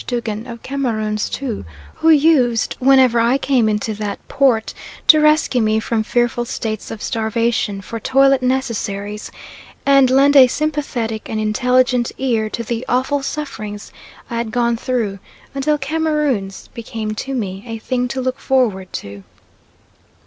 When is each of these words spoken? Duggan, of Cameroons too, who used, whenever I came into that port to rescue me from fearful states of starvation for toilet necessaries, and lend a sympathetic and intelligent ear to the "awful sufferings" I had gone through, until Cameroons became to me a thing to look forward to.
Duggan, 0.07 0.47
of 0.47 0.63
Cameroons 0.63 1.29
too, 1.29 1.63
who 1.93 2.09
used, 2.09 2.75
whenever 2.79 3.19
I 3.19 3.37
came 3.37 3.69
into 3.69 3.93
that 3.93 4.27
port 4.27 4.73
to 5.05 5.19
rescue 5.19 5.61
me 5.61 5.79
from 5.79 6.01
fearful 6.01 6.43
states 6.45 6.89
of 6.89 7.03
starvation 7.03 7.81
for 7.81 7.99
toilet 7.99 8.41
necessaries, 8.41 9.29
and 9.85 10.09
lend 10.09 10.35
a 10.35 10.47
sympathetic 10.47 11.29
and 11.29 11.39
intelligent 11.39 12.11
ear 12.17 12.49
to 12.49 12.63
the 12.63 12.83
"awful 12.89 13.21
sufferings" 13.21 13.91
I 14.27 14.37
had 14.37 14.49
gone 14.49 14.75
through, 14.75 15.19
until 15.53 15.77
Cameroons 15.77 16.69
became 16.73 17.13
to 17.21 17.35
me 17.35 17.63
a 17.67 17.77
thing 17.77 18.07
to 18.07 18.21
look 18.21 18.39
forward 18.39 18.91
to. 18.93 19.21